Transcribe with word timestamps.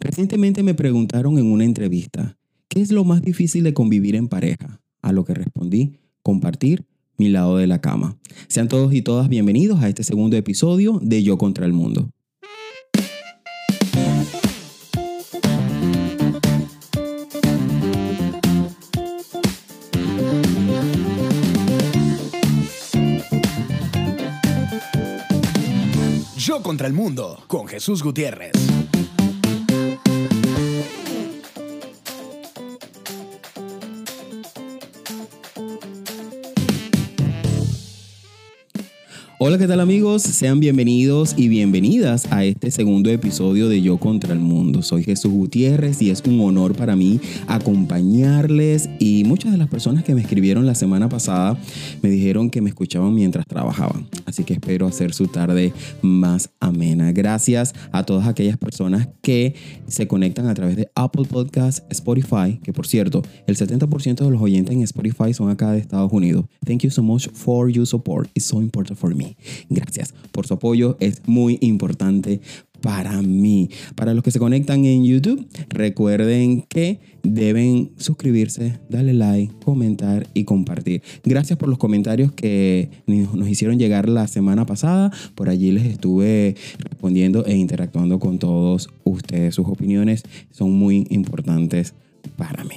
Recientemente 0.00 0.62
me 0.62 0.74
preguntaron 0.74 1.38
en 1.38 1.50
una 1.50 1.64
entrevista, 1.64 2.38
¿qué 2.68 2.80
es 2.80 2.92
lo 2.92 3.02
más 3.04 3.20
difícil 3.20 3.64
de 3.64 3.74
convivir 3.74 4.14
en 4.14 4.28
pareja? 4.28 4.80
A 5.02 5.12
lo 5.12 5.24
que 5.24 5.34
respondí, 5.34 5.98
compartir 6.22 6.86
mi 7.16 7.28
lado 7.28 7.56
de 7.56 7.66
la 7.66 7.80
cama. 7.80 8.16
Sean 8.46 8.68
todos 8.68 8.94
y 8.94 9.02
todas 9.02 9.28
bienvenidos 9.28 9.82
a 9.82 9.88
este 9.88 10.04
segundo 10.04 10.36
episodio 10.36 11.00
de 11.02 11.24
Yo 11.24 11.36
contra 11.36 11.66
el 11.66 11.72
Mundo. 11.72 12.10
Yo 26.36 26.62
contra 26.62 26.86
el 26.86 26.92
mundo 26.92 27.42
con 27.48 27.66
Jesús 27.66 28.02
Gutiérrez. 28.02 28.77
Hola, 39.48 39.56
¿qué 39.56 39.66
tal 39.66 39.80
amigos? 39.80 40.20
Sean 40.24 40.60
bienvenidos 40.60 41.32
y 41.34 41.48
bienvenidas 41.48 42.30
a 42.30 42.44
este 42.44 42.70
segundo 42.70 43.08
episodio 43.08 43.70
de 43.70 43.80
Yo 43.80 43.96
contra 43.96 44.34
el 44.34 44.40
Mundo. 44.40 44.82
Soy 44.82 45.04
Jesús 45.04 45.32
Gutiérrez 45.32 46.02
y 46.02 46.10
es 46.10 46.22
un 46.26 46.38
honor 46.42 46.76
para 46.76 46.96
mí 46.96 47.18
acompañarles 47.46 48.90
y 48.98 49.24
muchas 49.24 49.52
de 49.52 49.56
las 49.56 49.68
personas 49.68 50.04
que 50.04 50.14
me 50.14 50.20
escribieron 50.20 50.66
la 50.66 50.74
semana 50.74 51.08
pasada 51.08 51.58
me 52.02 52.10
dijeron 52.10 52.50
que 52.50 52.60
me 52.60 52.68
escuchaban 52.68 53.14
mientras 53.14 53.46
trabajaban. 53.46 54.06
Así 54.26 54.44
que 54.44 54.52
espero 54.52 54.86
hacer 54.86 55.14
su 55.14 55.28
tarde 55.28 55.72
más 56.02 56.50
amena. 56.60 57.12
Gracias 57.12 57.74
a 57.90 58.02
todas 58.02 58.28
aquellas 58.28 58.58
personas 58.58 59.08
que 59.22 59.54
se 59.86 60.06
conectan 60.06 60.46
a 60.48 60.52
través 60.52 60.76
de 60.76 60.90
Apple 60.94 61.24
Podcasts, 61.24 61.82
Spotify, 61.88 62.60
que 62.62 62.74
por 62.74 62.86
cierto, 62.86 63.22
el 63.46 63.56
70% 63.56 64.26
de 64.26 64.30
los 64.30 64.42
oyentes 64.42 64.74
en 64.74 64.82
Spotify 64.82 65.32
son 65.32 65.48
acá 65.48 65.72
de 65.72 65.78
Estados 65.78 66.12
Unidos. 66.12 66.44
Thank 66.66 66.82
you 66.82 66.90
so 66.90 67.02
much 67.02 67.30
for 67.32 67.70
your 67.70 67.86
support. 67.86 68.28
It's 68.34 68.44
so 68.44 68.60
important 68.60 68.98
for 68.98 69.14
me. 69.14 69.37
Gracias 69.68 70.14
por 70.32 70.46
su 70.46 70.54
apoyo, 70.54 70.96
es 71.00 71.22
muy 71.26 71.58
importante 71.60 72.40
para 72.80 73.22
mí. 73.22 73.70
Para 73.94 74.14
los 74.14 74.22
que 74.22 74.30
se 74.30 74.38
conectan 74.38 74.84
en 74.84 75.04
YouTube, 75.04 75.46
recuerden 75.68 76.62
que 76.68 77.00
deben 77.22 77.90
suscribirse, 77.96 78.78
darle 78.88 79.14
like, 79.14 79.52
comentar 79.64 80.26
y 80.34 80.44
compartir. 80.44 81.02
Gracias 81.24 81.58
por 81.58 81.68
los 81.68 81.78
comentarios 81.78 82.32
que 82.32 82.90
nos 83.06 83.48
hicieron 83.48 83.78
llegar 83.78 84.08
la 84.08 84.26
semana 84.28 84.66
pasada. 84.66 85.12
Por 85.34 85.48
allí 85.48 85.72
les 85.72 85.86
estuve 85.86 86.56
respondiendo 86.78 87.44
e 87.46 87.56
interactuando 87.56 88.18
con 88.18 88.38
todos 88.38 88.88
ustedes. 89.04 89.54
Sus 89.54 89.66
opiniones 89.66 90.22
son 90.50 90.72
muy 90.72 91.06
importantes 91.10 91.94
para 92.36 92.64
mí. 92.64 92.76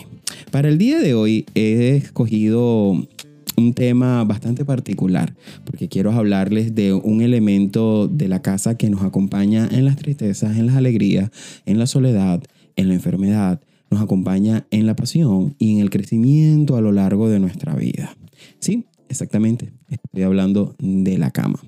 Para 0.50 0.70
el 0.70 0.78
día 0.78 1.00
de 1.00 1.14
hoy 1.14 1.46
he 1.56 1.96
escogido 1.96 3.08
un 3.58 3.74
tema 3.74 4.24
bastante 4.24 4.66
particular, 4.66 5.36
porque 5.66 5.88
quiero 5.88 6.12
hablarles 6.12 6.76
de 6.76 6.94
un 6.94 7.22
elemento 7.22 8.08
de 8.08 8.28
la 8.28 8.42
casa 8.42 8.78
que 8.78 8.90
nos 8.90 9.04
acompaña 9.04 9.68
en 9.72 9.86
las 9.86 9.98
tristezas, 9.98 10.58
en 10.58 10.68
las 10.68 10.76
alegrías, 10.76 11.32
en 11.66 11.80
la 11.80 11.88
soledad, 11.88 12.44
en 12.76 12.88
la 12.88 12.94
enfermedad, 12.94 13.62
nos 13.90 14.02
acompaña 14.02 14.66
en 14.72 14.86
la 14.86 14.96
pasión 14.96 15.56
y 15.60 15.74
en 15.74 15.80
el 15.80 15.90
crecimiento 15.90 16.78
a 16.78 16.82
lo 16.82 16.92
largo 16.92 17.30
de 17.30 17.40
nuestra 17.40 17.76
vida. 17.76 18.16
Sí, 18.60 18.86
exactamente, 19.10 19.74
estoy 19.90 20.24
hablando 20.24 20.76
de 20.80 21.18
la 21.18 21.32
cama. 21.32 21.60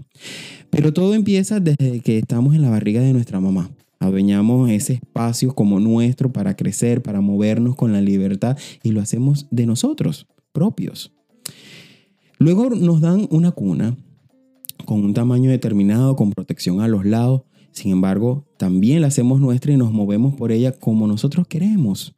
Pero 0.70 0.94
todo 0.94 1.14
empieza 1.14 1.60
desde 1.60 2.00
que 2.00 2.18
estamos 2.18 2.56
en 2.56 2.62
la 2.62 2.70
barriga 2.70 3.02
de 3.02 3.14
nuestra 3.14 3.40
mamá. 3.40 3.70
Adueñamos 4.00 4.70
ese 4.70 4.94
espacio 4.94 5.54
como 5.54 5.80
nuestro 5.80 6.32
para 6.34 6.56
crecer, 6.56 7.02
para 7.02 7.22
movernos 7.22 7.76
con 7.76 7.94
la 7.94 8.02
libertad 8.02 8.58
y 8.84 8.92
lo 8.92 9.02
hacemos 9.02 9.48
de 9.52 9.66
nosotros 9.66 10.28
propios. 10.52 11.12
Luego 12.44 12.70
nos 12.72 13.00
dan 13.00 13.26
una 13.32 13.52
cuna 13.52 13.96
con 14.84 15.06
un 15.06 15.14
tamaño 15.14 15.50
determinado, 15.50 16.18
con 16.18 16.34
protección 16.34 16.82
a 16.82 16.90
los 16.90 17.06
lados. 17.06 17.44
Sin 17.72 17.94
embargo, 17.94 18.46
también 18.58 19.00
la 19.00 19.08
hacemos 19.08 19.40
nuestra 19.40 19.72
y 19.72 19.78
nos 19.78 19.94
movemos 19.94 20.36
por 20.36 20.52
ella 20.52 20.74
como 20.74 21.08
nosotros 21.08 21.48
queremos. 21.48 22.18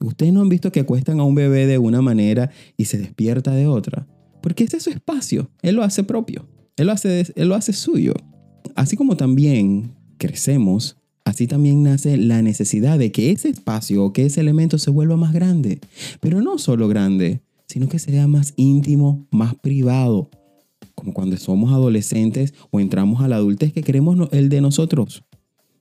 Ustedes 0.00 0.32
no 0.32 0.40
han 0.40 0.48
visto 0.48 0.72
que 0.72 0.80
acuestan 0.80 1.20
a 1.20 1.22
un 1.22 1.36
bebé 1.36 1.68
de 1.68 1.78
una 1.78 2.02
manera 2.02 2.50
y 2.76 2.86
se 2.86 2.98
despierta 2.98 3.52
de 3.52 3.68
otra. 3.68 4.08
Porque 4.42 4.64
ese 4.64 4.78
es 4.78 4.82
su 4.82 4.90
espacio. 4.90 5.48
Él 5.62 5.76
lo 5.76 5.84
hace 5.84 6.02
propio. 6.02 6.48
Él 6.76 6.88
lo 6.88 6.92
hace, 6.94 7.32
él 7.36 7.48
lo 7.48 7.54
hace 7.54 7.72
suyo. 7.72 8.14
Así 8.74 8.96
como 8.96 9.16
también 9.16 9.92
crecemos, 10.18 10.96
así 11.24 11.46
también 11.46 11.84
nace 11.84 12.16
la 12.16 12.42
necesidad 12.42 12.98
de 12.98 13.12
que 13.12 13.30
ese 13.30 13.50
espacio 13.50 14.06
o 14.06 14.12
que 14.12 14.26
ese 14.26 14.40
elemento 14.40 14.76
se 14.78 14.90
vuelva 14.90 15.16
más 15.16 15.32
grande. 15.32 15.78
Pero 16.18 16.42
no 16.42 16.58
solo 16.58 16.88
grande, 16.88 17.42
sino 17.66 17.88
que 17.88 17.98
sea 17.98 18.26
más 18.26 18.54
íntimo, 18.56 19.26
más 19.30 19.54
privado, 19.54 20.30
como 20.94 21.12
cuando 21.12 21.36
somos 21.36 21.72
adolescentes 21.72 22.54
o 22.70 22.80
entramos 22.80 23.20
a 23.20 23.28
la 23.28 23.36
adultez 23.36 23.72
que 23.72 23.82
queremos 23.82 24.28
el 24.32 24.48
de 24.48 24.60
nosotros. 24.60 25.24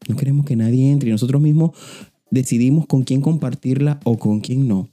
No 0.08 0.16
queremos 0.16 0.46
que 0.46 0.56
nadie 0.56 0.92
entre 0.92 1.10
y 1.10 1.12
nosotros 1.12 1.42
mismos 1.42 1.72
decidimos 2.30 2.86
con 2.86 3.04
quién 3.04 3.22
compartirla 3.22 4.00
o 4.04 4.18
con 4.18 4.42
quién 4.42 4.68
no. 4.68 4.90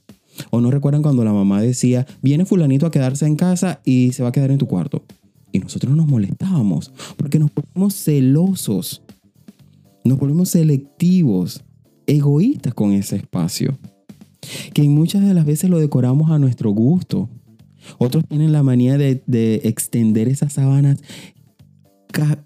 O 0.49 0.61
no 0.61 0.71
recuerdan 0.71 1.03
cuando 1.03 1.23
la 1.23 1.33
mamá 1.33 1.61
decía, 1.61 2.07
viene 2.21 2.45
fulanito 2.45 2.85
a 2.85 2.91
quedarse 2.91 3.27
en 3.27 3.35
casa 3.35 3.81
y 3.85 4.13
se 4.13 4.23
va 4.23 4.29
a 4.29 4.31
quedar 4.31 4.51
en 4.51 4.57
tu 4.57 4.67
cuarto. 4.67 5.03
Y 5.51 5.59
nosotros 5.59 5.95
nos 5.95 6.07
molestábamos 6.07 6.91
porque 7.17 7.37
nos 7.37 7.51
volvimos 7.53 7.93
celosos, 7.95 9.03
nos 10.03 10.17
volvimos 10.17 10.49
selectivos, 10.49 11.63
egoístas 12.07 12.73
con 12.73 12.93
ese 12.93 13.17
espacio 13.17 13.77
que 14.73 14.83
muchas 14.83 15.25
de 15.25 15.33
las 15.33 15.45
veces 15.45 15.69
lo 15.69 15.79
decoramos 15.79 16.31
a 16.31 16.39
nuestro 16.39 16.71
gusto. 16.71 17.29
Otros 17.97 18.25
tienen 18.27 18.51
la 18.51 18.63
manía 18.63 18.97
de, 18.97 19.61
extender 19.63 20.27
esas 20.27 20.53
sábanas 20.53 20.99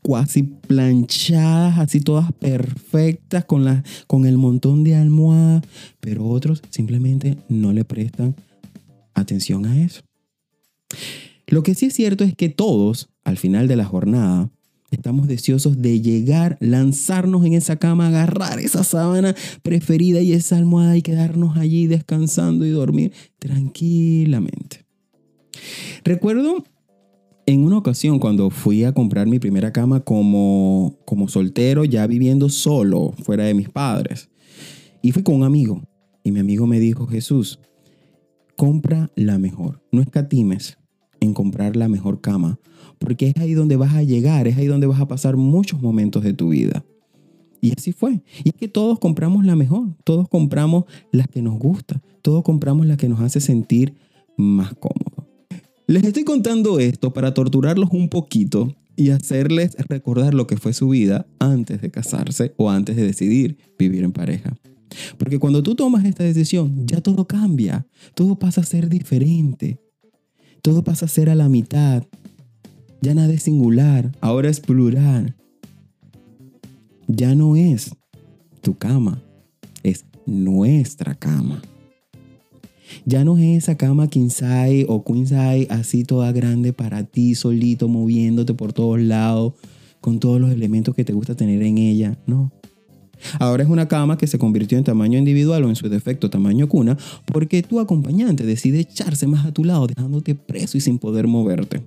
casi 0.01 0.43
planchadas, 0.43 1.77
así 1.77 1.99
todas 1.99 2.31
perfectas, 2.31 3.43
con, 3.45 3.65
la, 3.65 3.83
con 4.07 4.25
el 4.25 4.37
montón 4.37 4.83
de 4.83 4.95
almohadas, 4.95 5.63
pero 5.99 6.25
otros 6.25 6.61
simplemente 6.69 7.37
no 7.49 7.73
le 7.73 7.83
prestan 7.83 8.35
atención 9.13 9.65
a 9.65 9.83
eso. 9.83 10.01
Lo 11.47 11.63
que 11.63 11.75
sí 11.75 11.87
es 11.87 11.93
cierto 11.93 12.23
es 12.23 12.35
que 12.35 12.49
todos, 12.49 13.09
al 13.23 13.37
final 13.37 13.67
de 13.67 13.75
la 13.75 13.85
jornada, 13.85 14.49
Estamos 14.89 15.27
deseosos 15.27 15.81
de 15.81 15.99
llegar, 15.99 16.57
lanzarnos 16.61 17.45
en 17.45 17.53
esa 17.53 17.75
cama, 17.75 18.07
agarrar 18.07 18.59
esa 18.59 18.85
sábana 18.85 19.35
preferida 19.61 20.21
y 20.21 20.31
esa 20.31 20.55
almohada 20.55 20.95
y 20.95 21.01
quedarnos 21.01 21.57
allí 21.57 21.87
descansando 21.87 22.65
y 22.65 22.69
dormir 22.69 23.11
tranquilamente. 23.37 24.85
Recuerdo 26.05 26.63
en 27.45 27.63
una 27.63 27.77
ocasión 27.77 28.19
cuando 28.19 28.49
fui 28.49 28.85
a 28.85 28.93
comprar 28.93 29.27
mi 29.27 29.39
primera 29.39 29.73
cama 29.73 30.01
como, 30.01 30.97
como 31.05 31.27
soltero, 31.27 31.83
ya 31.83 32.07
viviendo 32.07 32.47
solo, 32.47 33.13
fuera 33.23 33.43
de 33.43 33.53
mis 33.53 33.69
padres. 33.69 34.29
Y 35.01 35.11
fui 35.11 35.23
con 35.23 35.35
un 35.35 35.43
amigo. 35.43 35.81
Y 36.23 36.31
mi 36.31 36.39
amigo 36.39 36.65
me 36.65 36.79
dijo, 36.79 37.07
Jesús, 37.07 37.59
compra 38.55 39.11
la 39.15 39.37
mejor. 39.37 39.81
No 39.91 40.01
escatimes 40.01 40.77
en 41.19 41.33
comprar 41.33 41.75
la 41.75 41.87
mejor 41.87 42.21
cama 42.21 42.59
porque 42.99 43.27
es 43.27 43.37
ahí 43.37 43.53
donde 43.53 43.75
vas 43.75 43.93
a 43.93 44.03
llegar, 44.03 44.47
es 44.47 44.57
ahí 44.57 44.67
donde 44.67 44.87
vas 44.87 44.99
a 44.99 45.07
pasar 45.07 45.37
muchos 45.37 45.81
momentos 45.81 46.23
de 46.23 46.33
tu 46.33 46.49
vida. 46.49 46.83
Y 47.61 47.71
así 47.75 47.91
fue. 47.91 48.21
Y 48.43 48.49
es 48.49 48.55
que 48.55 48.67
todos 48.67 48.99
compramos 48.99 49.45
la 49.45 49.55
mejor, 49.55 49.89
todos 50.03 50.27
compramos 50.29 50.85
la 51.11 51.25
que 51.25 51.41
nos 51.41 51.57
gusta, 51.57 52.01
todos 52.21 52.43
compramos 52.43 52.85
la 52.85 52.97
que 52.97 53.09
nos 53.09 53.19
hace 53.21 53.39
sentir 53.41 53.95
más 54.37 54.73
cómodo. 54.75 55.27
Les 55.87 56.03
estoy 56.03 56.23
contando 56.23 56.79
esto 56.79 57.13
para 57.13 57.33
torturarlos 57.33 57.89
un 57.91 58.09
poquito 58.09 58.75
y 58.95 59.11
hacerles 59.11 59.75
recordar 59.87 60.33
lo 60.33 60.47
que 60.47 60.57
fue 60.57 60.73
su 60.73 60.89
vida 60.89 61.25
antes 61.39 61.81
de 61.81 61.91
casarse 61.91 62.53
o 62.57 62.69
antes 62.69 62.95
de 62.95 63.05
decidir 63.05 63.57
vivir 63.77 64.03
en 64.03 64.11
pareja. 64.11 64.57
Porque 65.17 65.39
cuando 65.39 65.63
tú 65.63 65.75
tomas 65.75 66.05
esta 66.05 66.23
decisión, 66.23 66.87
ya 66.87 67.01
todo 67.01 67.27
cambia, 67.27 67.85
todo 68.15 68.37
pasa 68.37 68.61
a 68.61 68.65
ser 68.65 68.89
diferente, 68.89 69.79
todo 70.61 70.83
pasa 70.83 71.05
a 71.05 71.09
ser 71.09 71.29
a 71.29 71.35
la 71.35 71.47
mitad, 71.49 72.03
ya 73.01 73.13
nada 73.13 73.33
es 73.33 73.43
singular, 73.43 74.11
ahora 74.21 74.49
es 74.49 74.59
plural. 74.59 75.35
Ya 77.07 77.35
no 77.35 77.55
es 77.55 77.95
tu 78.61 78.77
cama, 78.77 79.21
es 79.83 80.05
nuestra 80.25 81.15
cama. 81.15 81.61
Ya 83.05 83.23
no 83.23 83.37
es 83.37 83.63
esa 83.63 83.75
cama 83.75 84.09
size 84.11 84.85
o 84.87 85.03
queen 85.03 85.27
size 85.27 85.67
así 85.69 86.03
toda 86.03 86.31
grande 86.31 86.73
para 86.73 87.03
ti 87.03 87.35
solito 87.35 87.87
moviéndote 87.87 88.53
por 88.53 88.73
todos 88.73 88.99
lados 88.99 89.53
con 90.01 90.19
todos 90.19 90.39
los 90.39 90.51
elementos 90.51 90.95
que 90.95 91.03
te 91.03 91.13
gusta 91.13 91.35
tener 91.35 91.61
en 91.63 91.77
ella, 91.77 92.17
no. 92.27 92.51
Ahora 93.39 93.63
es 93.63 93.69
una 93.69 93.87
cama 93.87 94.17
que 94.17 94.27
se 94.27 94.37
convirtió 94.37 94.77
en 94.77 94.83
tamaño 94.83 95.17
individual 95.17 95.63
o 95.63 95.69
en 95.69 95.75
su 95.75 95.89
defecto 95.89 96.29
tamaño 96.29 96.69
cuna 96.69 96.97
porque 97.25 97.63
tu 97.63 97.79
acompañante 97.79 98.45
decide 98.45 98.79
echarse 98.79 99.25
más 99.27 99.45
a 99.45 99.51
tu 99.51 99.63
lado 99.63 99.87
dejándote 99.87 100.35
preso 100.35 100.77
y 100.77 100.81
sin 100.81 100.99
poder 100.99 101.27
moverte 101.27 101.81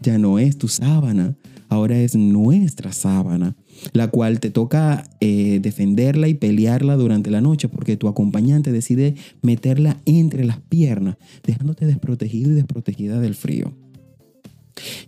ya 0.00 0.18
no 0.18 0.38
es 0.38 0.58
tu 0.58 0.68
sábana, 0.68 1.36
ahora 1.68 1.98
es 1.98 2.16
nuestra 2.16 2.92
sábana, 2.92 3.56
la 3.92 4.08
cual 4.08 4.40
te 4.40 4.50
toca 4.50 5.04
eh, 5.20 5.60
defenderla 5.60 6.28
y 6.28 6.34
pelearla 6.34 6.96
durante 6.96 7.30
la 7.30 7.40
noche 7.40 7.68
porque 7.68 7.96
tu 7.96 8.08
acompañante 8.08 8.72
decide 8.72 9.14
meterla 9.42 9.98
entre 10.04 10.44
las 10.44 10.60
piernas, 10.60 11.16
dejándote 11.44 11.86
desprotegido 11.86 12.52
y 12.52 12.54
desprotegida 12.54 13.20
del 13.20 13.34
frío. 13.34 13.72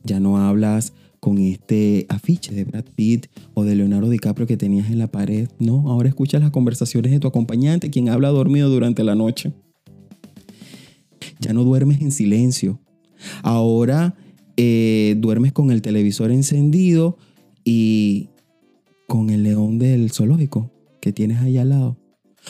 Ya 0.04 0.20
no 0.20 0.38
hablas 0.38 0.92
con 1.20 1.38
este 1.38 2.06
afiche 2.08 2.54
de 2.54 2.64
Brad 2.64 2.86
Pitt 2.94 3.26
o 3.54 3.64
de 3.64 3.76
Leonardo 3.76 4.08
DiCaprio 4.08 4.46
que 4.46 4.56
tenías 4.56 4.90
en 4.90 4.98
la 4.98 5.06
pared. 5.06 5.48
No, 5.58 5.90
ahora 5.90 6.08
escuchas 6.08 6.40
las 6.40 6.50
conversaciones 6.50 7.12
de 7.12 7.20
tu 7.20 7.28
acompañante, 7.28 7.90
quien 7.90 8.08
habla 8.08 8.28
dormido 8.30 8.70
durante 8.70 9.04
la 9.04 9.14
noche. 9.14 9.52
Ya 11.38 11.52
no 11.52 11.62
duermes 11.62 12.00
en 12.00 12.10
silencio. 12.10 12.80
Ahora 13.42 14.14
eh, 14.56 15.16
duermes 15.18 15.52
con 15.52 15.70
el 15.70 15.82
televisor 15.82 16.30
encendido 16.30 17.16
y 17.64 18.28
con 19.06 19.30
el 19.30 19.42
león 19.42 19.78
del 19.78 20.10
zoológico 20.10 20.70
que 21.00 21.12
tienes 21.12 21.38
ahí 21.38 21.58
al 21.58 21.70
lado. 21.70 21.96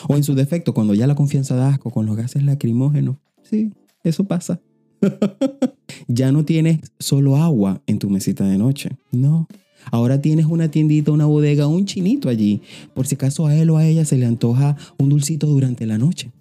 O 0.07 0.15
en 0.15 0.23
su 0.23 0.35
defecto, 0.35 0.73
cuando 0.73 0.93
ya 0.93 1.07
la 1.07 1.15
confianza 1.15 1.55
da 1.55 1.69
asco 1.69 1.91
con 1.91 2.05
los 2.05 2.15
gases 2.15 2.43
lacrimógenos. 2.43 3.17
Sí, 3.43 3.71
eso 4.03 4.23
pasa. 4.25 4.61
ya 6.07 6.31
no 6.31 6.45
tienes 6.45 6.79
solo 6.99 7.35
agua 7.37 7.81
en 7.87 7.99
tu 7.99 8.09
mesita 8.09 8.47
de 8.47 8.57
noche. 8.57 8.89
No. 9.11 9.47
Ahora 9.91 10.21
tienes 10.21 10.45
una 10.45 10.69
tiendita, 10.69 11.11
una 11.11 11.25
bodega, 11.25 11.67
un 11.67 11.85
chinito 11.85 12.29
allí, 12.29 12.61
por 12.93 13.07
si 13.07 13.15
acaso 13.15 13.47
a 13.47 13.55
él 13.55 13.69
o 13.71 13.77
a 13.77 13.85
ella 13.85 14.05
se 14.05 14.17
le 14.17 14.25
antoja 14.25 14.77
un 14.97 15.09
dulcito 15.09 15.47
durante 15.47 15.85
la 15.85 15.97
noche. 15.97 16.31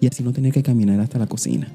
Y 0.00 0.06
así 0.06 0.22
no 0.22 0.32
tener 0.32 0.52
que 0.52 0.62
caminar 0.62 1.00
hasta 1.00 1.18
la 1.18 1.26
cocina. 1.26 1.72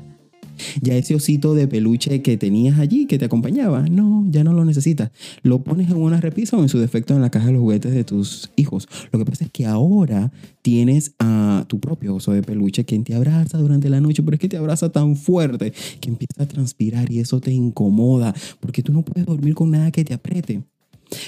Ya 0.81 0.95
ese 0.95 1.15
osito 1.15 1.55
de 1.55 1.67
peluche 1.67 2.21
que 2.21 2.37
tenías 2.37 2.79
allí, 2.79 3.05
que 3.05 3.17
te 3.17 3.25
acompañaba, 3.25 3.83
no, 3.89 4.25
ya 4.29 4.43
no 4.43 4.53
lo 4.53 4.65
necesitas. 4.65 5.11
Lo 5.43 5.63
pones 5.63 5.89
en 5.89 5.97
una 5.97 6.21
repisa 6.21 6.57
o 6.57 6.61
en 6.61 6.69
su 6.69 6.79
defecto 6.79 7.15
en 7.15 7.21
la 7.21 7.29
caja 7.29 7.47
de 7.47 7.53
los 7.53 7.61
juguetes 7.61 7.93
de 7.93 8.03
tus 8.03 8.51
hijos. 8.55 8.87
Lo 9.11 9.19
que 9.19 9.25
pasa 9.25 9.45
es 9.45 9.51
que 9.51 9.65
ahora 9.65 10.31
tienes 10.61 11.13
a 11.19 11.65
tu 11.67 11.79
propio 11.79 12.15
oso 12.15 12.31
de 12.31 12.41
peluche 12.41 12.85
quien 12.85 13.03
te 13.03 13.15
abraza 13.15 13.57
durante 13.57 13.89
la 13.89 14.01
noche, 14.01 14.23
pero 14.23 14.35
es 14.35 14.39
que 14.39 14.49
te 14.49 14.57
abraza 14.57 14.91
tan 14.91 15.15
fuerte 15.15 15.73
que 15.99 16.09
empieza 16.09 16.43
a 16.43 16.47
transpirar 16.47 17.11
y 17.11 17.19
eso 17.19 17.39
te 17.39 17.51
incomoda 17.51 18.33
porque 18.59 18.83
tú 18.83 18.93
no 18.93 19.03
puedes 19.03 19.25
dormir 19.25 19.53
con 19.55 19.71
nada 19.71 19.91
que 19.91 20.03
te 20.03 20.13
apriete. 20.13 20.63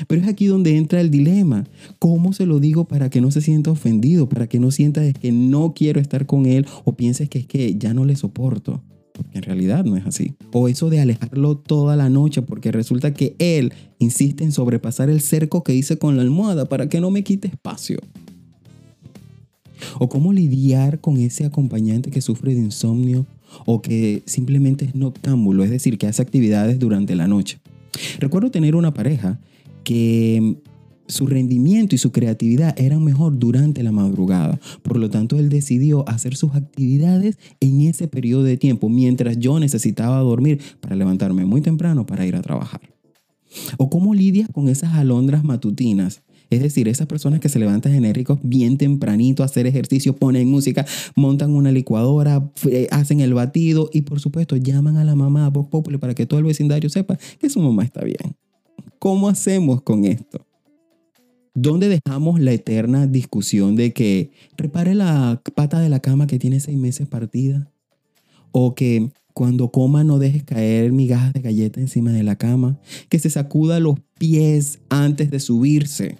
Pero 0.07 0.21
es 0.21 0.27
aquí 0.27 0.47
donde 0.47 0.75
entra 0.75 1.01
el 1.01 1.11
dilema. 1.11 1.65
¿Cómo 1.99 2.33
se 2.33 2.45
lo 2.45 2.59
digo 2.59 2.85
para 2.85 3.09
que 3.09 3.21
no 3.21 3.31
se 3.31 3.41
sienta 3.41 3.71
ofendido? 3.71 4.27
Para 4.27 4.47
que 4.47 4.59
no 4.59 4.71
sienta 4.71 5.13
que 5.13 5.31
no 5.31 5.73
quiero 5.75 5.99
estar 5.99 6.25
con 6.25 6.45
él 6.45 6.65
o 6.83 6.93
pienses 6.95 7.29
que 7.29 7.39
es 7.39 7.45
que 7.45 7.77
ya 7.77 7.93
no 7.93 8.05
le 8.05 8.15
soporto 8.15 8.81
porque 9.17 9.37
en 9.37 9.43
realidad 9.43 9.83
no 9.83 9.97
es 9.97 10.05
así. 10.05 10.35
O 10.51 10.67
eso 10.67 10.89
de 10.89 10.99
alejarlo 10.99 11.57
toda 11.57 11.95
la 11.95 12.09
noche 12.09 12.41
porque 12.41 12.71
resulta 12.71 13.13
que 13.13 13.35
él 13.39 13.73
insiste 13.99 14.43
en 14.43 14.51
sobrepasar 14.51 15.09
el 15.09 15.21
cerco 15.21 15.63
que 15.63 15.75
hice 15.75 15.97
con 15.97 16.15
la 16.15 16.21
almohada 16.21 16.69
para 16.69 16.87
que 16.87 17.01
no 17.01 17.11
me 17.11 17.23
quite 17.23 17.47
espacio. 17.47 17.99
O 19.99 20.09
cómo 20.09 20.33
lidiar 20.33 21.01
con 21.01 21.17
ese 21.17 21.45
acompañante 21.45 22.11
que 22.11 22.21
sufre 22.21 22.53
de 22.55 22.61
insomnio 22.61 23.25
o 23.65 23.81
que 23.81 24.23
simplemente 24.25 24.85
es 24.85 24.95
noctámbulo, 24.95 25.63
es 25.63 25.69
decir, 25.69 25.97
que 25.97 26.07
hace 26.07 26.21
actividades 26.21 26.79
durante 26.79 27.15
la 27.15 27.27
noche. 27.27 27.59
Recuerdo 28.19 28.51
tener 28.51 28.75
una 28.75 28.93
pareja 28.93 29.39
que 29.83 30.57
su 31.07 31.27
rendimiento 31.27 31.95
y 31.95 31.97
su 31.97 32.11
creatividad 32.11 32.73
eran 32.77 33.03
mejor 33.03 33.39
durante 33.39 33.83
la 33.83 33.91
madrugada. 33.91 34.59
Por 34.81 34.97
lo 34.97 35.09
tanto, 35.09 35.37
él 35.37 35.49
decidió 35.49 36.07
hacer 36.07 36.35
sus 36.35 36.55
actividades 36.55 37.37
en 37.59 37.81
ese 37.81 38.07
periodo 38.07 38.43
de 38.43 38.57
tiempo, 38.57 38.89
mientras 38.89 39.39
yo 39.39 39.59
necesitaba 39.59 40.19
dormir 40.19 40.59
para 40.79 40.95
levantarme 40.95 41.45
muy 41.45 41.61
temprano 41.61 42.05
para 42.05 42.25
ir 42.25 42.35
a 42.35 42.41
trabajar. 42.41 42.81
¿O 43.77 43.89
cómo 43.89 44.13
lidias 44.13 44.49
con 44.51 44.67
esas 44.67 44.93
alondras 44.93 45.43
matutinas? 45.43 46.21
Es 46.49 46.61
decir, 46.61 46.87
esas 46.87 47.07
personas 47.07 47.41
que 47.41 47.49
se 47.49 47.59
levantan 47.59 47.93
enérgicos 47.93 48.39
bien 48.41 48.77
tempranito 48.77 49.43
a 49.43 49.47
hacer 49.47 49.67
ejercicio, 49.67 50.15
ponen 50.15 50.49
música, 50.49 50.85
montan 51.15 51.51
una 51.51 51.71
licuadora, 51.71 52.51
hacen 52.91 53.19
el 53.19 53.33
batido 53.33 53.89
y 53.91 54.01
por 54.01 54.19
supuesto 54.21 54.55
llaman 54.55 54.97
a 54.97 55.03
la 55.03 55.15
mamá 55.15 55.45
a 55.45 55.49
Voz 55.49 55.67
Populi 55.67 55.97
para 55.97 56.15
que 56.15 56.25
todo 56.25 56.39
el 56.39 56.45
vecindario 56.45 56.89
sepa 56.89 57.17
que 57.39 57.49
su 57.49 57.59
mamá 57.59 57.83
está 57.83 58.03
bien. 58.03 58.35
¿Cómo 58.99 59.27
hacemos 59.27 59.81
con 59.81 60.05
esto? 60.05 60.46
¿Dónde 61.59 61.89
dejamos 61.89 62.39
la 62.39 62.51
eterna 62.51 63.07
discusión 63.07 63.75
de 63.75 63.91
que 63.91 64.29
repare 64.57 64.93
la 64.93 65.41
pata 65.55 65.79
de 65.79 65.89
la 65.89 65.99
cama 65.99 66.27
que 66.27 66.37
tiene 66.37 66.59
seis 66.59 66.77
meses 66.77 67.07
partida? 67.07 67.67
¿O 68.51 68.75
que 68.75 69.09
cuando 69.33 69.71
coma 69.71 70.03
no 70.03 70.19
dejes 70.19 70.43
caer 70.43 70.91
migajas 70.91 71.33
de 71.33 71.41
galleta 71.41 71.79
encima 71.79 72.11
de 72.11 72.21
la 72.21 72.35
cama? 72.35 72.79
¿Que 73.09 73.17
se 73.17 73.31
sacuda 73.31 73.79
los 73.79 73.95
pies 74.19 74.81
antes 74.89 75.31
de 75.31 75.39
subirse? 75.39 76.19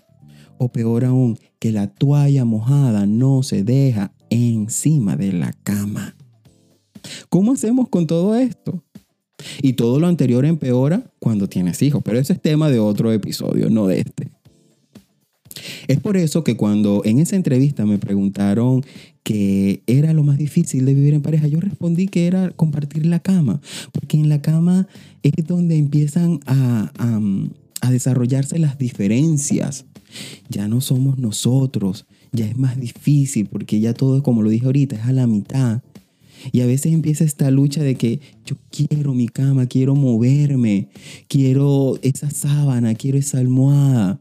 O 0.58 0.72
peor 0.72 1.06
aún, 1.06 1.38
que 1.60 1.72
la 1.72 1.86
toalla 1.86 2.44
mojada 2.44 3.06
no 3.06 3.44
se 3.44 3.64
deja 3.64 4.16
encima 4.32 5.18
de 5.18 5.34
la 5.34 5.54
cama. 5.54 6.16
¿Cómo 7.30 7.54
hacemos 7.54 7.90
con 7.90 8.08
todo 8.08 8.34
esto? 8.34 8.84
Y 9.62 9.74
todo 9.74 10.00
lo 10.00 10.08
anterior 10.08 10.46
empeora 10.46 11.12
cuando 11.20 11.48
tienes 11.48 11.80
hijos, 11.84 12.02
pero 12.04 12.18
ese 12.18 12.34
es 12.34 12.42
tema 12.42 12.72
de 12.72 12.80
otro 12.80 13.12
episodio, 13.12 13.70
no 13.70 13.86
de 13.86 14.00
este. 14.00 14.32
Es 15.88 16.00
por 16.00 16.18
eso 16.18 16.44
que 16.44 16.58
cuando 16.58 17.02
en 17.06 17.20
esa 17.20 17.36
entrevista 17.36 17.86
me 17.86 17.98
preguntaron 17.98 18.84
qué 19.24 19.84
era 19.88 20.14
lo 20.14 20.24
más 20.24 20.38
difícil 20.38 20.86
de 20.86 20.94
vivir 20.94 21.14
en 21.14 21.22
pareja, 21.22 21.48
yo 21.48 21.60
respondí 21.60 22.08
que 22.08 22.28
era 22.28 22.50
compartir 22.52 23.06
la 23.06 23.20
cama, 23.20 23.62
porque 23.92 24.18
en 24.18 24.30
la 24.30 24.42
cama 24.42 24.88
es 25.24 25.46
donde 25.46 25.78
empiezan 25.78 26.40
a, 26.46 26.92
a 27.82 27.92
desarrollarse 27.92 28.60
las 28.60 28.78
diferencias. 28.78 29.86
Ya 30.50 30.68
no 30.68 30.82
somos 30.82 31.18
nosotros, 31.18 32.06
ya 32.32 32.46
es 32.46 32.58
más 32.58 32.80
difícil, 32.80 33.48
porque 33.48 33.80
ya 33.80 33.94
todo, 33.94 34.24
como 34.24 34.42
lo 34.42 34.50
dije 34.50 34.66
ahorita, 34.66 34.96
es 34.96 35.04
a 35.04 35.14
la 35.14 35.28
mitad. 35.28 35.82
Y 36.52 36.62
a 36.62 36.66
veces 36.66 36.94
empieza 36.94 37.24
esta 37.24 37.50
lucha 37.52 37.82
de 37.84 37.96
que 37.96 38.20
yo 38.46 38.56
quiero 38.72 39.14
mi 39.14 39.28
cama, 39.28 39.66
quiero 39.66 39.96
moverme, 39.96 40.90
quiero 41.28 41.98
esa 42.02 42.30
sábana, 42.30 42.94
quiero 42.96 43.18
esa 43.18 43.40
almohada. 43.40 44.20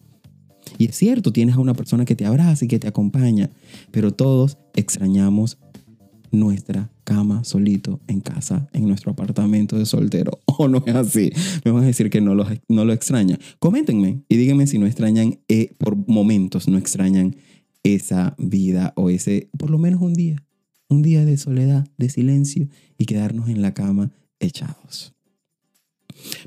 Y 0.78 0.86
es 0.86 0.96
cierto, 0.96 1.32
tienes 1.32 1.56
a 1.56 1.60
una 1.60 1.74
persona 1.74 2.04
que 2.04 2.16
te 2.16 2.26
abraza 2.26 2.64
y 2.64 2.68
que 2.68 2.78
te 2.78 2.88
acompaña, 2.88 3.50
pero 3.90 4.12
todos 4.12 4.58
extrañamos 4.74 5.58
nuestra 6.30 6.90
cama 7.04 7.44
solito 7.44 8.00
en 8.08 8.20
casa, 8.20 8.68
en 8.72 8.86
nuestro 8.86 9.12
apartamento 9.12 9.78
de 9.78 9.86
soltero. 9.86 10.40
¿O 10.46 10.68
no 10.68 10.82
es 10.84 10.94
así? 10.94 11.32
Me 11.64 11.70
van 11.70 11.84
a 11.84 11.86
decir 11.86 12.10
que 12.10 12.20
no 12.20 12.34
lo, 12.34 12.46
no 12.68 12.84
lo 12.84 12.92
extrañan. 12.92 13.38
Coméntenme 13.58 14.22
y 14.28 14.36
díganme 14.36 14.66
si 14.66 14.78
no 14.78 14.86
extrañan, 14.86 15.38
eh, 15.48 15.72
por 15.78 15.96
momentos 16.08 16.68
no 16.68 16.78
extrañan 16.78 17.36
esa 17.82 18.34
vida 18.38 18.92
o 18.96 19.10
ese, 19.10 19.48
por 19.56 19.70
lo 19.70 19.78
menos 19.78 20.02
un 20.02 20.14
día, 20.14 20.44
un 20.88 21.02
día 21.02 21.24
de 21.24 21.36
soledad, 21.36 21.88
de 21.96 22.08
silencio 22.08 22.68
y 22.98 23.06
quedarnos 23.06 23.48
en 23.48 23.62
la 23.62 23.74
cama 23.74 24.12
echados. 24.40 25.14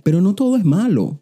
Pero 0.03 0.21
no 0.21 0.35
todo 0.35 0.57
es 0.57 0.65
malo 0.65 1.21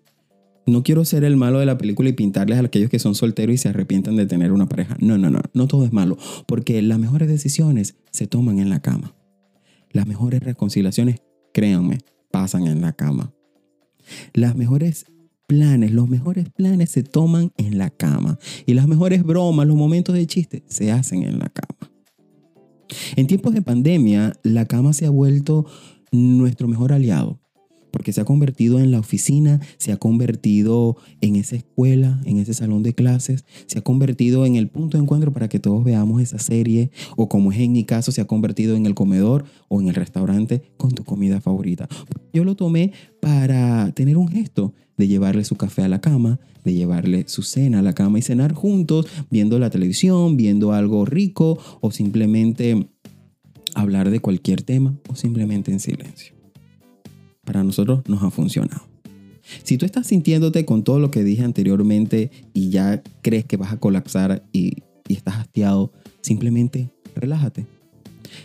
no 0.67 0.83
quiero 0.83 1.05
ser 1.05 1.23
el 1.23 1.37
malo 1.37 1.59
de 1.59 1.65
la 1.65 1.77
película 1.77 2.09
y 2.09 2.13
pintarles 2.13 2.57
a 2.57 2.61
aquellos 2.61 2.89
que 2.89 2.99
son 2.99 3.15
solteros 3.15 3.55
y 3.55 3.57
se 3.57 3.69
arrepientan 3.69 4.17
de 4.17 4.25
tener 4.25 4.51
una 4.51 4.67
pareja. 4.67 4.97
No, 4.99 5.17
no, 5.17 5.29
no, 5.29 5.39
no 5.53 5.67
todo 5.67 5.85
es 5.85 5.93
malo, 5.93 6.17
porque 6.45 6.81
las 6.81 6.99
mejores 6.99 7.29
decisiones 7.29 7.95
se 8.11 8.27
toman 8.27 8.59
en 8.59 8.69
la 8.69 8.81
cama. 8.81 9.15
Las 9.91 10.05
mejores 10.05 10.43
reconciliaciones, 10.43 11.21
créanme, 11.53 11.99
pasan 12.31 12.67
en 12.67 12.81
la 12.81 12.91
cama. 12.91 13.33
Las 14.33 14.57
mejores 14.57 15.05
planes, 15.47 15.91
los 15.91 16.09
mejores 16.09 16.49
planes 16.49 16.91
se 16.91 17.03
toman 17.03 17.53
en 17.57 17.77
la 17.77 17.89
cama. 17.89 18.37
Y 18.65 18.73
las 18.73 18.89
mejores 18.89 19.23
bromas, 19.23 19.67
los 19.67 19.77
momentos 19.77 20.15
de 20.15 20.27
chiste, 20.27 20.63
se 20.67 20.91
hacen 20.91 21.23
en 21.23 21.39
la 21.39 21.47
cama. 21.47 21.91
En 23.15 23.27
tiempos 23.27 23.53
de 23.53 23.61
pandemia, 23.61 24.33
la 24.43 24.65
cama 24.65 24.91
se 24.91 25.05
ha 25.05 25.09
vuelto 25.09 25.65
nuestro 26.11 26.67
mejor 26.67 26.91
aliado 26.91 27.39
porque 27.97 28.13
se 28.13 28.21
ha 28.21 28.25
convertido 28.25 28.79
en 28.79 28.91
la 28.91 28.99
oficina, 28.99 29.59
se 29.79 29.91
ha 29.91 29.97
convertido 29.97 30.97
en 31.19 31.35
esa 31.35 31.55
escuela, 31.55 32.21
en 32.25 32.37
ese 32.37 32.53
salón 32.53 32.83
de 32.83 32.93
clases, 32.93 33.43
se 33.65 33.79
ha 33.79 33.81
convertido 33.81 34.45
en 34.45 34.55
el 34.55 34.67
punto 34.67 34.99
de 34.99 35.03
encuentro 35.03 35.33
para 35.33 35.49
que 35.49 35.59
todos 35.59 35.83
veamos 35.83 36.21
esa 36.21 36.37
serie, 36.37 36.91
o 37.15 37.27
como 37.27 37.51
es 37.51 37.57
en 37.57 37.71
mi 37.71 37.85
caso, 37.85 38.11
se 38.11 38.21
ha 38.21 38.25
convertido 38.25 38.75
en 38.75 38.85
el 38.85 38.93
comedor 38.93 39.45
o 39.67 39.81
en 39.81 39.87
el 39.87 39.95
restaurante 39.95 40.61
con 40.77 40.91
tu 40.91 41.05
comida 41.05 41.41
favorita. 41.41 41.87
Yo 42.31 42.43
lo 42.43 42.55
tomé 42.55 42.91
para 43.19 43.91
tener 43.93 44.15
un 44.15 44.27
gesto 44.27 44.75
de 44.95 45.07
llevarle 45.07 45.43
su 45.43 45.55
café 45.55 45.81
a 45.81 45.87
la 45.87 45.99
cama, 45.99 46.39
de 46.63 46.75
llevarle 46.75 47.23
su 47.27 47.41
cena 47.41 47.79
a 47.79 47.81
la 47.81 47.93
cama 47.93 48.19
y 48.19 48.21
cenar 48.21 48.53
juntos, 48.53 49.07
viendo 49.31 49.57
la 49.57 49.71
televisión, 49.71 50.37
viendo 50.37 50.71
algo 50.71 51.03
rico 51.03 51.57
o 51.81 51.89
simplemente 51.89 52.89
hablar 53.73 54.11
de 54.11 54.19
cualquier 54.19 54.61
tema 54.61 54.99
o 55.09 55.15
simplemente 55.15 55.71
en 55.71 55.79
silencio 55.79 56.36
para 57.47 57.63
nosotros 57.63 58.01
nos 58.09 58.21
ha 58.23 58.29
funcionado. 58.29 58.81
Si 59.63 59.77
tú 59.77 59.85
estás 59.85 60.07
sintiéndote 60.07 60.65
con 60.65 60.83
todo 60.83 60.99
lo 60.99 61.09
que 61.09 61.23
dije 61.23 61.43
anteriormente 61.43 62.29
y 62.53 62.69
ya 62.69 63.01
crees 63.21 63.45
que 63.45 63.55
vas 63.55 63.71
a 63.71 63.77
colapsar 63.77 64.43
y, 64.51 64.83
estás 65.07 65.37
hastiado, 65.37 65.93
simplemente 66.19 66.89
relájate. 67.15 67.65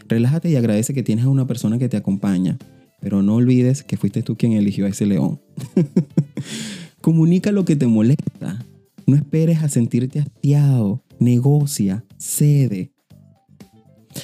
Relájate 0.07 0.49
y 0.49 0.55
agradece 0.55 0.95
que 0.95 1.03
tienes 1.03 1.25
a 1.25 1.29
una 1.29 1.45
persona 1.45 1.77
que 1.77 1.89
te 1.89 1.97
acompaña, 1.97 2.57
pero 3.01 3.21
no 3.21 3.35
olvides 3.35 3.83
que 3.83 3.97
fuiste 3.97 4.23
tú 4.23 4.37
quien 4.37 4.53
eligió 4.53 4.87
a 4.87 4.91
ese 4.91 5.05
león. 5.05 5.41
Comunica 7.01 7.51
lo 7.51 7.65
que 7.65 7.75
te 7.75 7.89
molesta. 7.89 8.65
No 9.05 9.17
esperes 9.17 9.65
a 9.65 9.69
sentirte 9.69 10.21
hastiado. 10.21 11.03
Negocia, 11.19 12.05
cede. 12.17 12.93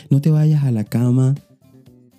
No 0.09 0.21
te 0.21 0.31
vayas 0.31 0.63
a 0.63 0.71
la 0.71 0.85
cama 0.85 1.35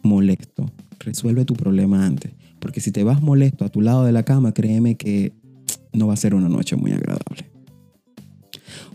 molesto. 0.03 0.69
Resuelve 0.99 1.45
tu 1.45 1.53
problema 1.53 2.05
antes. 2.05 2.33
Porque 2.59 2.81
si 2.81 2.91
te 2.91 3.03
vas 3.03 3.21
molesto 3.21 3.65
a 3.65 3.69
tu 3.69 3.81
lado 3.81 4.03
de 4.03 4.11
la 4.11 4.23
cama, 4.23 4.53
créeme 4.53 4.95
que 4.95 5.33
no 5.93 6.07
va 6.07 6.13
a 6.13 6.17
ser 6.17 6.35
una 6.35 6.49
noche 6.49 6.75
muy 6.75 6.91
agradable. 6.91 7.49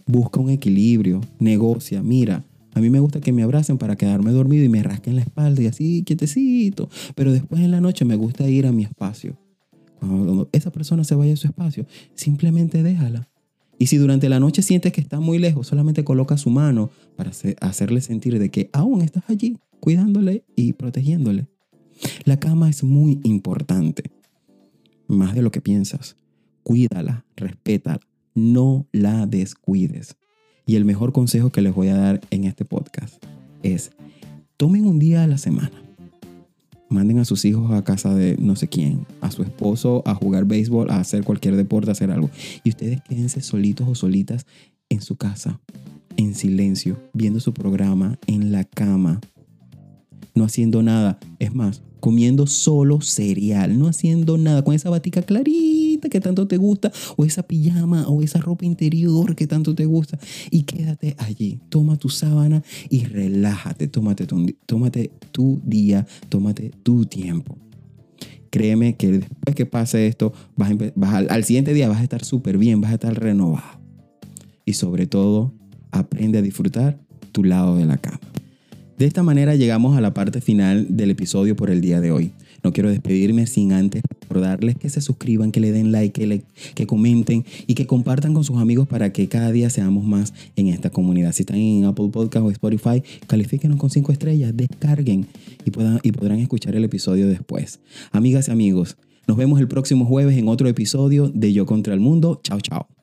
Busca 0.06 0.40
un 0.40 0.50
equilibrio, 0.50 1.20
negocia, 1.38 2.02
mira. 2.02 2.44
A 2.74 2.80
mí 2.80 2.90
me 2.90 2.98
gusta 2.98 3.20
que 3.20 3.32
me 3.32 3.42
abracen 3.42 3.78
para 3.78 3.96
quedarme 3.96 4.32
dormido 4.32 4.64
y 4.64 4.68
me 4.68 4.82
rasquen 4.82 5.16
la 5.16 5.22
espalda 5.22 5.62
y 5.62 5.66
así, 5.66 6.02
quietecito. 6.04 6.88
Pero 7.14 7.32
después 7.32 7.62
en 7.62 7.70
la 7.70 7.80
noche 7.80 8.04
me 8.04 8.16
gusta 8.16 8.48
ir 8.48 8.66
a 8.66 8.72
mi 8.72 8.82
espacio. 8.82 9.38
Cuando 9.98 10.48
esa 10.52 10.70
persona 10.70 11.04
se 11.04 11.14
vaya 11.14 11.32
a 11.32 11.36
su 11.36 11.46
espacio, 11.46 11.86
simplemente 12.14 12.82
déjala. 12.82 13.28
Y 13.78 13.86
si 13.86 13.96
durante 13.96 14.28
la 14.28 14.40
noche 14.40 14.62
sientes 14.62 14.92
que 14.92 15.00
está 15.00 15.20
muy 15.20 15.38
lejos, 15.38 15.66
solamente 15.66 16.04
coloca 16.04 16.36
su 16.36 16.50
mano 16.50 16.90
para 17.16 17.32
hacerle 17.60 18.00
sentir 18.00 18.38
de 18.38 18.50
que 18.50 18.70
aún 18.72 19.02
estás 19.02 19.24
allí, 19.28 19.58
cuidándole 19.80 20.44
y 20.56 20.74
protegiéndole. 20.74 21.46
La 22.24 22.38
cama 22.38 22.70
es 22.70 22.84
muy 22.84 23.20
importante, 23.22 24.10
más 25.06 25.34
de 25.34 25.42
lo 25.42 25.50
que 25.50 25.60
piensas. 25.60 26.16
Cuídala, 26.62 27.24
respétala, 27.36 28.00
no 28.34 28.86
la 28.92 29.26
descuides. 29.26 30.16
Y 30.66 30.76
el 30.76 30.84
mejor 30.84 31.12
consejo 31.12 31.50
que 31.50 31.62
les 31.62 31.74
voy 31.74 31.88
a 31.88 31.96
dar 31.96 32.20
en 32.30 32.44
este 32.44 32.64
podcast 32.64 33.22
es, 33.62 33.90
tomen 34.56 34.86
un 34.86 34.98
día 34.98 35.24
a 35.24 35.26
la 35.26 35.38
semana. 35.38 35.82
Manden 36.88 37.18
a 37.18 37.24
sus 37.24 37.44
hijos 37.44 37.72
a 37.72 37.82
casa 37.82 38.14
de 38.14 38.36
no 38.38 38.56
sé 38.56 38.68
quién, 38.68 39.06
a 39.20 39.30
su 39.30 39.42
esposo 39.42 40.02
a 40.06 40.14
jugar 40.14 40.44
béisbol, 40.44 40.90
a 40.90 40.98
hacer 40.98 41.24
cualquier 41.24 41.56
deporte, 41.56 41.90
a 41.90 41.92
hacer 41.92 42.10
algo. 42.10 42.30
Y 42.62 42.70
ustedes 42.70 43.02
quédense 43.02 43.40
solitos 43.40 43.88
o 43.88 43.94
solitas 43.94 44.46
en 44.88 45.02
su 45.02 45.16
casa, 45.16 45.60
en 46.16 46.34
silencio, 46.34 46.98
viendo 47.12 47.40
su 47.40 47.52
programa, 47.52 48.18
en 48.26 48.52
la 48.52 48.64
cama, 48.64 49.20
no 50.34 50.44
haciendo 50.44 50.82
nada. 50.82 51.18
Es 51.38 51.54
más, 51.54 51.82
comiendo 52.00 52.46
solo 52.46 53.00
cereal, 53.00 53.78
no 53.78 53.86
haciendo 53.88 54.36
nada, 54.36 54.62
con 54.62 54.74
esa 54.74 54.90
batica 54.90 55.22
clarita 55.22 56.08
que 56.10 56.20
tanto 56.20 56.46
te 56.46 56.58
gusta, 56.58 56.92
o 57.16 57.24
esa 57.24 57.44
pijama, 57.44 58.06
o 58.08 58.20
esa 58.20 58.40
ropa 58.40 58.66
interior 58.66 59.34
que 59.34 59.46
tanto 59.46 59.74
te 59.74 59.86
gusta, 59.86 60.18
y 60.50 60.64
quédate 60.64 61.16
allí. 61.18 61.60
Toma 61.70 61.96
tu 61.96 62.10
sábana 62.10 62.62
y 62.90 63.04
relájate, 63.04 63.88
tómate 63.88 64.26
tu, 64.26 64.44
tómate 64.66 65.12
tu 65.32 65.62
día, 65.64 66.06
tómate 66.28 66.72
tu 66.82 67.06
tiempo. 67.06 67.56
Créeme 68.50 68.96
que 68.96 69.12
después 69.12 69.56
que 69.56 69.66
pase 69.66 70.06
esto, 70.06 70.32
vas, 70.56 70.72
al, 71.14 71.26
al 71.30 71.44
siguiente 71.44 71.72
día 71.72 71.88
vas 71.88 72.00
a 72.00 72.02
estar 72.02 72.22
súper 72.22 72.58
bien, 72.58 72.80
vas 72.80 72.90
a 72.90 72.94
estar 72.94 73.18
renovado. 73.18 73.80
Y 74.66 74.74
sobre 74.74 75.06
todo, 75.06 75.54
aprende 75.90 76.38
a 76.38 76.42
disfrutar 76.42 77.00
tu 77.32 77.44
lado 77.44 77.76
de 77.76 77.86
la 77.86 77.96
cama. 77.96 78.20
De 78.98 79.06
esta 79.06 79.24
manera 79.24 79.56
llegamos 79.56 79.96
a 79.96 80.00
la 80.00 80.14
parte 80.14 80.40
final 80.40 80.86
del 80.96 81.10
episodio 81.10 81.56
por 81.56 81.68
el 81.68 81.80
día 81.80 82.00
de 82.00 82.12
hoy. 82.12 82.32
No 82.62 82.72
quiero 82.72 82.90
despedirme 82.90 83.46
sin 83.46 83.72
antes 83.72 84.02
recordarles 84.08 84.76
que 84.76 84.88
se 84.88 85.00
suscriban, 85.00 85.50
que 85.50 85.60
le 85.60 85.72
den 85.72 85.90
like, 85.90 86.42
que, 86.74 86.86
comenten 86.86 87.44
y 87.66 87.74
que 87.74 87.86
compartan 87.86 88.34
con 88.34 88.44
sus 88.44 88.58
amigos 88.58 88.86
para 88.86 89.12
que 89.12 89.28
cada 89.28 89.50
día 89.50 89.68
seamos 89.68 90.04
más 90.04 90.32
en 90.56 90.68
esta 90.68 90.90
comunidad. 90.90 91.32
Si 91.32 91.42
están 91.42 91.58
en 91.58 91.84
Apple 91.84 92.08
Podcast 92.12 92.46
o 92.46 92.50
Spotify, 92.50 93.02
califíquenos 93.26 93.78
con 93.78 93.90
cinco 93.90 94.12
estrellas, 94.12 94.52
descarguen 94.56 95.26
y, 95.64 95.70
puedan, 95.72 95.98
y 96.02 96.12
podrán 96.12 96.38
escuchar 96.38 96.76
el 96.76 96.84
episodio 96.84 97.26
después. 97.26 97.80
Amigas 98.12 98.48
y 98.48 98.52
amigos, 98.52 98.96
nos 99.26 99.36
vemos 99.36 99.58
el 99.60 99.68
próximo 99.68 100.04
jueves 100.04 100.38
en 100.38 100.48
otro 100.48 100.68
episodio 100.68 101.30
de 101.34 101.52
Yo 101.52 101.66
contra 101.66 101.94
el 101.94 102.00
Mundo. 102.00 102.40
Chao, 102.44 102.60
chao. 102.60 102.93